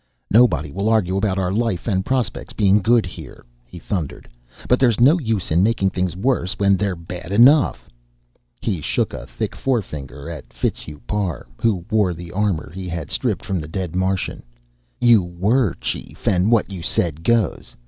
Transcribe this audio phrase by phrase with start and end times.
[0.31, 4.27] "Nobody will argue about our life and prospects being good here," he thundered,
[4.67, 7.87] "but there's no use in making things worse when they're bad enough."
[8.59, 13.45] He shook a thick forefinger at Fitzhugh Parr, who wore the armor he had stripped
[13.45, 14.41] from the dead Martian.
[14.99, 17.75] "You were chief, and what you said goes.